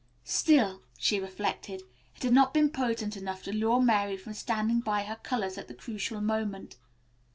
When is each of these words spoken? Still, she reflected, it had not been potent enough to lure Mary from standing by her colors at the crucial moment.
Still, 0.25 0.81
she 0.97 1.19
reflected, 1.19 1.83
it 2.15 2.23
had 2.23 2.33
not 2.33 2.55
been 2.55 2.71
potent 2.71 3.15
enough 3.15 3.43
to 3.43 3.53
lure 3.53 3.79
Mary 3.83 4.17
from 4.17 4.33
standing 4.33 4.79
by 4.79 5.03
her 5.03 5.17
colors 5.17 5.59
at 5.59 5.67
the 5.67 5.75
crucial 5.75 6.19
moment. 6.21 6.75